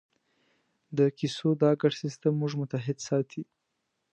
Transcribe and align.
د 0.97 0.99
کیسو 1.17 1.49
دا 1.61 1.71
ګډ 1.81 1.93
سېسټم 2.01 2.33
موږ 2.41 2.53
متحد 2.61 2.97
ساتي. 3.07 3.43